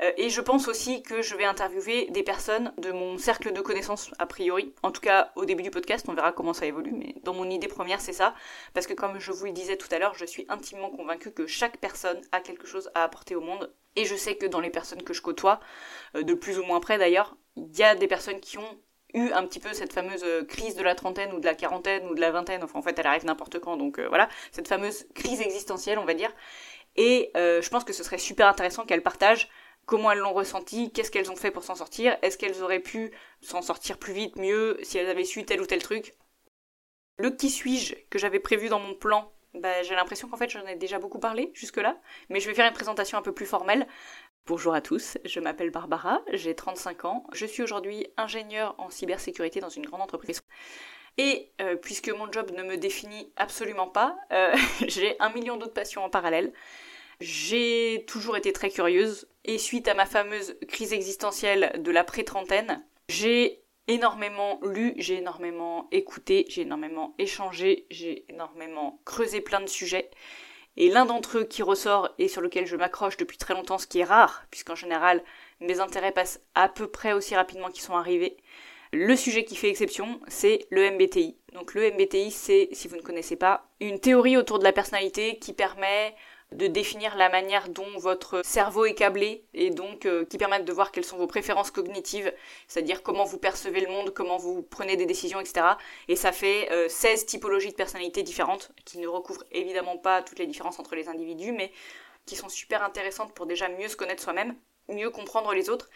Euh, 0.00 0.12
et 0.16 0.30
je 0.30 0.40
pense 0.40 0.68
aussi 0.68 1.02
que 1.02 1.20
je 1.20 1.36
vais 1.36 1.44
interviewer 1.44 2.06
des 2.10 2.22
personnes 2.22 2.72
de 2.78 2.90
mon 2.90 3.18
cercle 3.18 3.52
de 3.52 3.60
connaissances 3.60 4.10
a 4.18 4.26
priori. 4.26 4.74
En 4.82 4.90
tout 4.90 5.02
cas 5.02 5.32
au 5.36 5.44
début 5.44 5.62
du 5.62 5.70
podcast, 5.70 6.06
on 6.08 6.14
verra 6.14 6.32
comment 6.32 6.54
ça 6.54 6.66
évolue, 6.66 6.92
mais 6.92 7.14
dans 7.22 7.34
mon 7.34 7.48
idée 7.50 7.68
première 7.68 8.00
c'est 8.00 8.14
ça. 8.14 8.34
Parce 8.72 8.86
que 8.86 8.94
comme 8.94 9.18
je 9.18 9.32
vous 9.32 9.46
le 9.46 9.52
disais 9.52 9.76
tout 9.76 9.88
à 9.90 9.98
l'heure, 9.98 10.14
je 10.14 10.24
suis 10.24 10.46
intimement 10.48 10.90
convaincue 10.90 11.32
que 11.32 11.46
chaque 11.46 11.78
personne 11.78 12.20
a 12.32 12.40
quelque 12.40 12.66
chose 12.66 12.90
à 12.94 13.04
apporter 13.04 13.34
au 13.34 13.40
monde. 13.42 13.74
Et 13.96 14.04
je 14.04 14.14
sais 14.14 14.36
que 14.36 14.46
dans 14.46 14.60
les 14.60 14.70
personnes 14.70 15.02
que 15.02 15.12
je 15.12 15.20
côtoie, 15.20 15.58
de 16.14 16.34
plus 16.34 16.60
ou 16.60 16.62
moins 16.62 16.78
près 16.78 16.96
d'ailleurs, 16.96 17.36
il 17.56 17.76
y 17.76 17.82
a 17.82 17.96
des 17.96 18.06
personnes 18.06 18.38
qui 18.38 18.56
ont 18.56 18.78
eu 19.14 19.32
un 19.32 19.46
petit 19.46 19.60
peu 19.60 19.72
cette 19.72 19.92
fameuse 19.92 20.22
euh, 20.24 20.44
crise 20.44 20.74
de 20.76 20.82
la 20.82 20.94
trentaine 20.94 21.32
ou 21.32 21.40
de 21.40 21.44
la 21.44 21.54
quarantaine 21.54 22.06
ou 22.08 22.14
de 22.14 22.20
la 22.20 22.30
vingtaine, 22.30 22.62
enfin 22.64 22.78
en 22.78 22.82
fait 22.82 22.98
elle 22.98 23.06
arrive 23.06 23.24
n'importe 23.24 23.58
quand, 23.58 23.76
donc 23.76 23.98
euh, 23.98 24.08
voilà, 24.08 24.28
cette 24.52 24.68
fameuse 24.68 25.06
crise 25.14 25.40
existentielle 25.40 25.98
on 25.98 26.04
va 26.04 26.14
dire. 26.14 26.32
Et 26.96 27.30
euh, 27.36 27.62
je 27.62 27.68
pense 27.70 27.84
que 27.84 27.92
ce 27.92 28.02
serait 28.02 28.18
super 28.18 28.46
intéressant 28.46 28.84
qu'elles 28.84 29.02
partagent 29.02 29.48
comment 29.86 30.10
elles 30.12 30.18
l'ont 30.18 30.32
ressenti, 30.32 30.92
qu'est-ce 30.92 31.10
qu'elles 31.10 31.30
ont 31.30 31.36
fait 31.36 31.50
pour 31.50 31.64
s'en 31.64 31.74
sortir, 31.74 32.16
est-ce 32.22 32.38
qu'elles 32.38 32.62
auraient 32.62 32.80
pu 32.80 33.12
s'en 33.40 33.62
sortir 33.62 33.98
plus 33.98 34.12
vite, 34.12 34.36
mieux, 34.36 34.78
si 34.82 34.98
elles 34.98 35.08
avaient 35.08 35.24
su 35.24 35.44
tel 35.44 35.60
ou 35.60 35.66
tel 35.66 35.82
truc? 35.82 36.14
Le 37.18 37.30
qui 37.30 37.50
suis-je 37.50 37.94
que 38.08 38.18
j'avais 38.18 38.40
prévu 38.40 38.68
dans 38.68 38.78
mon 38.78 38.94
plan? 38.94 39.32
Bah, 39.54 39.82
j'ai 39.82 39.96
l'impression 39.96 40.28
qu'en 40.28 40.36
fait 40.36 40.48
j'en 40.48 40.64
ai 40.66 40.76
déjà 40.76 41.00
beaucoup 41.00 41.18
parlé 41.18 41.50
jusque-là, 41.54 41.98
mais 42.28 42.38
je 42.38 42.48
vais 42.48 42.54
faire 42.54 42.66
une 42.66 42.72
présentation 42.72 43.18
un 43.18 43.22
peu 43.22 43.32
plus 43.32 43.46
formelle. 43.46 43.86
Bonjour 44.46 44.74
à 44.74 44.80
tous, 44.80 45.16
je 45.24 45.38
m'appelle 45.38 45.70
Barbara, 45.70 46.22
j'ai 46.32 46.56
35 46.56 47.04
ans, 47.04 47.24
je 47.32 47.46
suis 47.46 47.62
aujourd'hui 47.62 48.08
ingénieure 48.16 48.74
en 48.78 48.90
cybersécurité 48.90 49.60
dans 49.60 49.68
une 49.68 49.86
grande 49.86 50.02
entreprise. 50.02 50.42
Et 51.18 51.52
euh, 51.60 51.76
puisque 51.76 52.08
mon 52.08 52.30
job 52.32 52.50
ne 52.56 52.62
me 52.62 52.76
définit 52.76 53.32
absolument 53.36 53.86
pas, 53.86 54.16
euh, 54.32 54.52
j'ai 54.88 55.14
un 55.20 55.30
million 55.30 55.56
d'autres 55.56 55.74
passions 55.74 56.04
en 56.04 56.10
parallèle. 56.10 56.52
J'ai 57.20 58.04
toujours 58.08 58.36
été 58.36 58.52
très 58.52 58.70
curieuse, 58.70 59.28
et 59.44 59.58
suite 59.58 59.86
à 59.88 59.94
ma 59.94 60.06
fameuse 60.06 60.56
crise 60.68 60.92
existentielle 60.92 61.72
de 61.78 61.90
la 61.90 62.02
pré-trentaine, 62.02 62.84
j'ai 63.08 63.62
énormément 63.86 64.58
lu, 64.62 64.94
j'ai 64.96 65.18
énormément 65.18 65.88
écouté, 65.92 66.46
j'ai 66.48 66.62
énormément 66.62 67.14
échangé, 67.18 67.86
j'ai 67.90 68.24
énormément 68.28 69.00
creusé 69.04 69.40
plein 69.40 69.60
de 69.60 69.66
sujets. 69.68 70.10
Et 70.76 70.88
l'un 70.88 71.04
d'entre 71.04 71.38
eux 71.38 71.44
qui 71.44 71.62
ressort 71.62 72.10
et 72.18 72.28
sur 72.28 72.40
lequel 72.40 72.66
je 72.66 72.76
m'accroche 72.76 73.16
depuis 73.16 73.38
très 73.38 73.54
longtemps, 73.54 73.78
ce 73.78 73.86
qui 73.86 73.98
est 74.00 74.04
rare, 74.04 74.44
puisqu'en 74.50 74.74
général 74.74 75.22
mes 75.60 75.80
intérêts 75.80 76.12
passent 76.12 76.40
à 76.54 76.68
peu 76.68 76.86
près 76.86 77.12
aussi 77.12 77.34
rapidement 77.34 77.68
qu'ils 77.68 77.82
sont 77.82 77.96
arrivés. 77.96 78.36
Le 78.92 79.14
sujet 79.14 79.44
qui 79.44 79.54
fait 79.54 79.68
exception, 79.68 80.20
c'est 80.26 80.66
le 80.70 80.90
MBTI. 80.90 81.36
Donc 81.52 81.74
le 81.74 81.92
MBTI, 81.92 82.30
c'est, 82.30 82.68
si 82.72 82.88
vous 82.88 82.96
ne 82.96 83.02
connaissez 83.02 83.36
pas, 83.36 83.68
une 83.80 84.00
théorie 84.00 84.36
autour 84.36 84.58
de 84.58 84.64
la 84.64 84.72
personnalité 84.72 85.38
qui 85.38 85.52
permet 85.52 86.14
de 86.52 86.66
définir 86.66 87.16
la 87.16 87.28
manière 87.28 87.68
dont 87.68 87.98
votre 87.98 88.44
cerveau 88.44 88.84
est 88.84 88.94
câblé 88.94 89.44
et 89.54 89.70
donc 89.70 90.06
euh, 90.06 90.24
qui 90.24 90.36
permettent 90.36 90.64
de 90.64 90.72
voir 90.72 90.90
quelles 90.90 91.04
sont 91.04 91.16
vos 91.16 91.26
préférences 91.26 91.70
cognitives, 91.70 92.32
c'est-à-dire 92.66 93.02
comment 93.02 93.24
vous 93.24 93.38
percevez 93.38 93.80
le 93.80 93.88
monde, 93.88 94.12
comment 94.12 94.36
vous 94.36 94.62
prenez 94.62 94.96
des 94.96 95.06
décisions, 95.06 95.40
etc. 95.40 95.66
Et 96.08 96.16
ça 96.16 96.32
fait 96.32 96.68
16 96.88 97.26
typologies 97.26 97.70
de 97.70 97.74
personnalités 97.74 98.22
différentes 98.22 98.72
qui 98.84 98.98
ne 98.98 99.06
recouvrent 99.06 99.44
évidemment 99.52 99.96
pas 99.96 100.22
toutes 100.22 100.38
les 100.38 100.46
différences 100.46 100.80
entre 100.80 100.96
les 100.96 101.08
individus, 101.08 101.52
mais 101.52 101.72
qui 102.26 102.36
sont 102.36 102.48
super 102.48 102.82
intéressantes 102.82 103.34
pour 103.34 103.46
déjà 103.46 103.68
mieux 103.68 103.88
se 103.88 103.96
connaître 103.96 104.22
soi-même, 104.22 104.56
mieux 104.88 105.10
comprendre 105.10 105.52
les 105.52 105.70
autres 105.70 105.88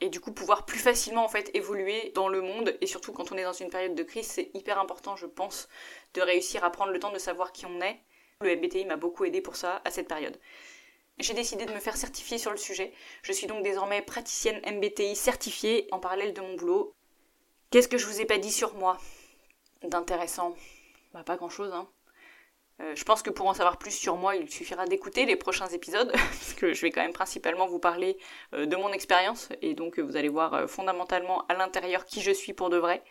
et 0.00 0.08
du 0.08 0.20
coup 0.20 0.32
pouvoir 0.32 0.64
plus 0.64 0.78
facilement 0.78 1.24
en 1.24 1.28
fait 1.28 1.50
évoluer 1.54 2.12
dans 2.14 2.28
le 2.28 2.40
monde 2.40 2.76
et 2.80 2.86
surtout 2.86 3.12
quand 3.12 3.32
on 3.32 3.36
est 3.36 3.42
dans 3.42 3.52
une 3.52 3.70
période 3.70 3.94
de 3.94 4.02
crise, 4.02 4.26
c'est 4.26 4.50
hyper 4.54 4.78
important 4.78 5.16
je 5.16 5.26
pense 5.26 5.68
de 6.14 6.20
réussir 6.20 6.64
à 6.64 6.70
prendre 6.70 6.92
le 6.92 7.00
temps 7.00 7.12
de 7.12 7.18
savoir 7.18 7.52
qui 7.52 7.66
on 7.66 7.80
est. 7.80 8.00
Le 8.40 8.54
MBTI 8.54 8.84
m'a 8.84 8.96
beaucoup 8.96 9.24
aidé 9.24 9.40
pour 9.40 9.56
ça 9.56 9.82
à 9.84 9.90
cette 9.90 10.06
période. 10.06 10.38
J'ai 11.18 11.34
décidé 11.34 11.66
de 11.66 11.72
me 11.72 11.80
faire 11.80 11.96
certifier 11.96 12.38
sur 12.38 12.52
le 12.52 12.56
sujet. 12.56 12.92
Je 13.22 13.32
suis 13.32 13.48
donc 13.48 13.64
désormais 13.64 14.00
praticienne 14.00 14.62
MBTI 14.64 15.16
certifiée 15.16 15.88
en 15.90 15.98
parallèle 15.98 16.34
de 16.34 16.40
mon 16.40 16.54
boulot. 16.54 16.94
Qu'est-ce 17.70 17.88
que 17.88 17.98
je 17.98 18.06
vous 18.06 18.20
ai 18.20 18.26
pas 18.26 18.38
dit 18.38 18.52
sur 18.52 18.74
moi 18.74 18.98
d'intéressant? 19.82 20.54
Bah 21.12 21.24
pas 21.24 21.36
grand-chose 21.36 21.72
hein. 21.72 21.88
Euh, 22.80 22.94
je 22.94 23.02
pense 23.02 23.22
que 23.22 23.30
pour 23.30 23.48
en 23.48 23.54
savoir 23.54 23.76
plus 23.76 23.90
sur 23.90 24.16
moi, 24.16 24.36
il 24.36 24.48
suffira 24.48 24.86
d'écouter 24.86 25.26
les 25.26 25.34
prochains 25.34 25.66
épisodes, 25.66 26.12
parce 26.12 26.54
je 26.60 26.80
vais 26.80 26.92
quand 26.92 27.02
même 27.02 27.12
principalement 27.12 27.66
vous 27.66 27.80
parler 27.80 28.16
euh, 28.54 28.66
de 28.66 28.76
mon 28.76 28.92
expérience, 28.92 29.48
et 29.62 29.74
donc 29.74 29.98
euh, 29.98 30.02
vous 30.02 30.14
allez 30.14 30.28
voir 30.28 30.70
fondamentalement 30.70 31.44
à 31.48 31.54
l'intérieur 31.54 32.04
qui 32.04 32.22
je 32.22 32.30
suis 32.30 32.52
pour 32.52 32.70
de 32.70 32.76
vrai. 32.76 33.02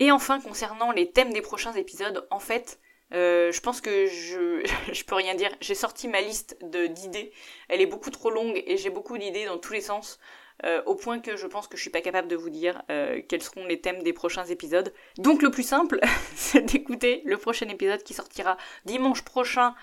Et 0.00 0.12
enfin, 0.12 0.38
concernant 0.38 0.92
les 0.92 1.10
thèmes 1.10 1.32
des 1.32 1.40
prochains 1.40 1.72
épisodes, 1.72 2.28
en 2.30 2.40
fait, 2.40 2.78
je 3.10 3.60
pense 3.60 3.80
que 3.80 4.06
je, 4.06 4.62
je 4.92 5.04
peux 5.04 5.14
rien 5.14 5.34
dire. 5.34 5.50
J'ai 5.60 5.74
sorti 5.74 6.08
ma 6.08 6.20
liste 6.20 6.56
d'idées. 6.62 7.32
Elle 7.68 7.80
est 7.80 7.86
beaucoup 7.86 8.10
trop 8.10 8.30
longue 8.30 8.62
et 8.66 8.76
j'ai 8.76 8.90
beaucoup 8.90 9.18
d'idées 9.18 9.46
dans 9.46 9.58
tous 9.58 9.72
les 9.72 9.80
sens. 9.80 10.18
Euh, 10.64 10.82
au 10.86 10.96
point 10.96 11.20
que 11.20 11.36
je 11.36 11.46
pense 11.46 11.68
que 11.68 11.76
je 11.76 11.82
suis 11.82 11.90
pas 11.90 12.00
capable 12.00 12.26
de 12.26 12.34
vous 12.34 12.50
dire 12.50 12.82
euh, 12.90 13.22
quels 13.28 13.42
seront 13.42 13.64
les 13.66 13.80
thèmes 13.80 14.02
des 14.02 14.12
prochains 14.12 14.44
épisodes. 14.46 14.92
Donc 15.16 15.42
le 15.42 15.50
plus 15.50 15.62
simple, 15.62 16.00
c'est 16.34 16.62
d'écouter 16.62 17.22
le 17.24 17.36
prochain 17.36 17.68
épisode 17.68 18.02
qui 18.02 18.12
sortira 18.14 18.56
dimanche 18.84 19.22
prochain 19.22 19.74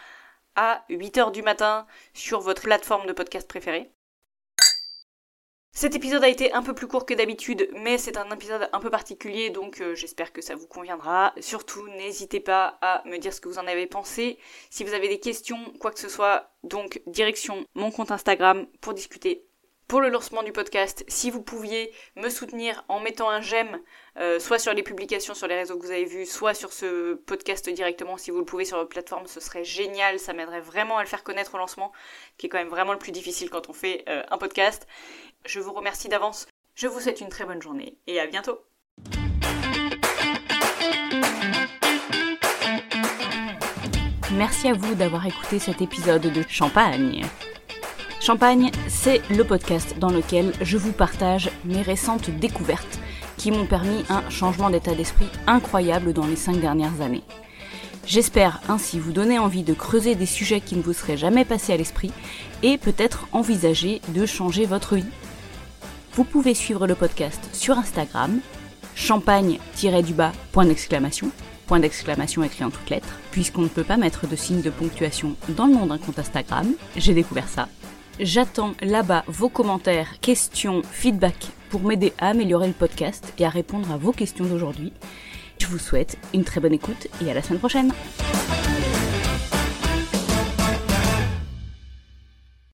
à 0.56 0.84
8h 0.90 1.32
du 1.32 1.44
matin 1.44 1.86
sur 2.14 2.42
votre 2.42 2.64
plateforme 2.64 3.06
de 3.08 3.14
podcast 3.14 3.48
préférée. 3.48 3.90
Cet 5.78 5.94
épisode 5.94 6.24
a 6.24 6.30
été 6.30 6.54
un 6.54 6.64
peu 6.64 6.74
plus 6.74 6.88
court 6.88 7.06
que 7.06 7.14
d'habitude, 7.14 7.68
mais 7.74 7.98
c'est 7.98 8.16
un 8.16 8.30
épisode 8.32 8.70
un 8.72 8.80
peu 8.80 8.90
particulier, 8.90 9.50
donc 9.50 9.82
euh, 9.82 9.94
j'espère 9.94 10.32
que 10.32 10.42
ça 10.42 10.56
vous 10.56 10.68
conviendra. 10.68 11.34
Surtout, 11.42 11.86
n'hésitez 11.90 12.40
pas 12.40 12.78
à 12.82 13.04
me 13.06 13.18
dire 13.18 13.34
ce 13.34 13.42
que 13.42 13.50
vous 13.50 13.60
en 13.60 13.68
avez 13.68 13.86
pensé. 13.86 14.40
Si 14.70 14.86
vous 14.86 14.94
avez 14.94 15.10
des 15.10 15.20
questions, 15.20 15.60
quoi 15.82 15.92
que 15.92 16.00
ce 16.00 16.08
soit, 16.08 16.50
donc 16.64 17.02
direction 17.08 17.66
mon 17.76 17.92
compte 17.92 18.12
Instagram 18.12 18.68
pour 18.80 18.94
discuter 18.94 19.44
pour 19.88 20.02
le 20.02 20.10
lancement 20.10 20.42
du 20.42 20.52
podcast, 20.52 21.06
si 21.08 21.30
vous 21.30 21.44
pouviez 21.44 21.92
me 22.16 22.30
soutenir 22.30 22.84
en 22.88 23.00
mettant 23.00 23.30
un 23.30 23.42
j'aime, 23.42 23.80
euh, 24.18 24.40
soit 24.40 24.58
sur 24.58 24.74
les 24.74 24.82
publications 24.82 25.36
sur 25.36 25.46
les 25.46 25.56
réseaux 25.56 25.78
que 25.78 25.86
vous 25.86 25.92
avez 25.92 26.06
vus, 26.06 26.26
soit 26.26 26.56
sur 26.56 26.74
ce 26.74 27.14
podcast 27.14 27.70
directement, 27.70 28.18
si 28.18 28.32
vous 28.32 28.40
le 28.40 28.46
pouvez 28.46 28.66
sur 28.66 28.78
votre 28.78 28.90
plateforme, 28.90 29.28
ce 29.28 29.40
serait 29.40 29.64
génial, 29.64 30.20
ça 30.20 30.34
m'aiderait 30.34 30.62
vraiment 30.62 30.98
à 30.98 31.04
le 31.04 31.08
faire 31.08 31.24
connaître 31.24 31.54
au 31.54 31.60
lancement, 31.60 31.92
qui 32.38 32.48
est 32.48 32.50
quand 32.50 32.58
même 32.58 32.70
vraiment 32.70 32.94
le 32.94 32.98
plus 32.98 33.12
difficile 33.12 33.52
quand 33.52 33.70
on 33.70 33.74
fait 33.74 34.04
euh, 34.10 34.24
un 34.30 34.40
podcast. 34.40 34.88
Je 35.48 35.60
vous 35.60 35.74
remercie 35.74 36.10
d'avance, 36.10 36.48
je 36.74 36.88
vous 36.88 37.00
souhaite 37.00 37.22
une 37.22 37.30
très 37.30 37.46
bonne 37.46 37.62
journée 37.62 38.00
et 38.08 38.20
à 38.20 38.26
bientôt. 38.26 38.58
Merci 44.34 44.70
à 44.70 44.74
vous 44.74 44.96
d'avoir 44.96 45.28
écouté 45.28 45.60
cet 45.60 45.84
épisode 45.84 46.24
de 46.24 46.44
Champagne. 46.50 47.24
Champagne, 48.20 48.72
c'est 48.88 49.22
le 49.30 49.44
podcast 49.44 50.00
dans 50.00 50.10
lequel 50.10 50.52
je 50.62 50.78
vous 50.78 50.94
partage 50.94 51.52
mes 51.64 51.84
récentes 51.84 52.32
découvertes 52.32 53.00
qui 53.38 53.52
m'ont 53.52 53.68
permis 53.68 54.04
un 54.10 54.28
changement 54.32 54.72
d'état 54.72 54.96
d'esprit 54.96 55.30
incroyable 55.46 56.14
dans 56.14 56.26
les 56.26 56.36
cinq 56.36 56.60
dernières 56.60 57.02
années. 57.02 57.24
J'espère 58.08 58.62
ainsi 58.68 59.00
vous 59.00 59.12
donner 59.12 59.38
envie 59.38 59.64
de 59.64 59.76
creuser 59.76 60.16
des 60.16 60.26
sujets 60.26 60.62
qui 60.62 60.76
ne 60.76 60.82
vous 60.82 60.94
seraient 60.94 61.18
jamais 61.18 61.46
passés 61.46 61.74
à 61.74 61.78
l'esprit 61.78 62.12
et 62.64 62.80
peut-être 62.80 63.28
envisager 63.32 64.02
de 64.10 64.26
changer 64.26 64.66
votre 64.66 64.96
vie. 64.96 65.06
Vous 66.16 66.24
pouvez 66.24 66.54
suivre 66.54 66.88
le 66.88 66.96
podcast 66.96 67.42
sur 67.54 67.78
Instagram, 67.78 68.40
champagne-du-bas, 68.96 70.32
point 70.52 70.66
d'exclamation, 70.66 71.30
point 71.68 71.80
d'exclamation 71.80 72.44
écrit 72.44 72.64
en 72.64 72.70
toutes 72.70 72.90
lettres, 72.90 73.20
puisqu'on 73.32 73.64
ne 73.64 73.68
peut 73.68 73.84
pas 73.84 73.98
mettre 73.98 74.26
de 74.28 74.36
signe 74.36 74.62
de 74.62 74.70
ponctuation 74.70 75.36
dans 75.50 75.68
le 75.68 75.74
nom 75.74 75.88
d'un 75.88 75.98
compte 75.98 76.20
Instagram, 76.20 76.74
j'ai 76.96 77.14
découvert 77.14 77.50
ça, 77.50 77.68
J'attends 78.20 78.76
là-bas 78.82 79.26
vos 79.28 79.50
commentaires, 79.50 80.22
questions, 80.22 80.84
feedback 80.90 81.36
pour 81.70 81.82
m'aider 81.82 82.14
à 82.18 82.30
améliorer 82.30 82.68
le 82.68 82.74
podcast 82.74 83.34
et 83.38 83.46
à 83.46 83.50
répondre 83.50 83.92
à 83.92 83.98
vos 83.98 84.14
questions 84.14 84.46
d'aujourd'hui. 84.46 84.94
Je 85.60 85.68
vous 85.68 85.80
souhaite 85.80 86.18
une 86.34 86.46
très 86.46 86.62
bonne 86.62 86.74
écoute 86.74 87.08
et 87.22 87.30
à 87.30 87.34
la 87.34 87.42
semaine 87.42 87.60
prochaine. 87.60 87.92